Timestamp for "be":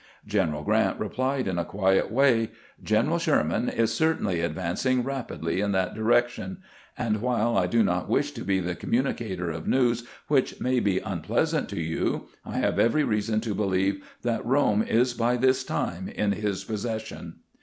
8.43-8.59, 10.79-10.97